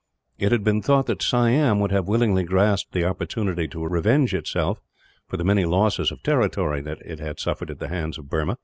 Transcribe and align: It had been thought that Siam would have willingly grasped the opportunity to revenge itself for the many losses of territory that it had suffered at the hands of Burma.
It 0.39 0.51
had 0.51 0.63
been 0.63 0.81
thought 0.81 1.05
that 1.05 1.21
Siam 1.21 1.79
would 1.79 1.91
have 1.91 2.07
willingly 2.07 2.43
grasped 2.43 2.91
the 2.91 3.05
opportunity 3.05 3.67
to 3.67 3.85
revenge 3.85 4.33
itself 4.33 4.79
for 5.27 5.37
the 5.37 5.43
many 5.43 5.63
losses 5.63 6.11
of 6.11 6.23
territory 6.23 6.81
that 6.81 6.97
it 7.05 7.19
had 7.19 7.39
suffered 7.39 7.69
at 7.69 7.77
the 7.77 7.87
hands 7.89 8.17
of 8.17 8.27
Burma. 8.27 8.57